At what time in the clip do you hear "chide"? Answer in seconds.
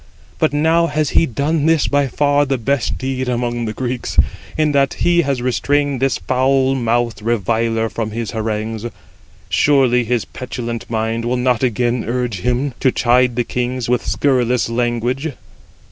12.91-13.35